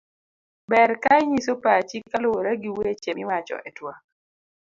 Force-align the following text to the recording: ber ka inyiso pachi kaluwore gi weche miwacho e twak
ber 0.69 0.89
ka 1.03 1.13
inyiso 1.23 1.53
pachi 1.63 1.97
kaluwore 2.11 2.51
gi 2.61 2.69
weche 2.77 3.09
miwacho 3.17 3.57
e 3.69 3.71
twak 3.77 3.99